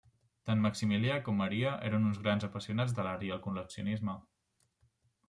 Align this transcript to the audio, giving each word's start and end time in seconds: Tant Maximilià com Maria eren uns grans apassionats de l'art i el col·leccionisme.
Tant 0.49 0.61
Maximilià 0.61 1.17
com 1.27 1.35
Maria 1.41 1.73
eren 1.89 2.07
uns 2.11 2.19
grans 2.23 2.45
apassionats 2.47 2.97
de 3.01 3.05
l'art 3.09 3.27
i 3.29 3.29
el 3.37 3.43
col·leccionisme. 3.45 4.17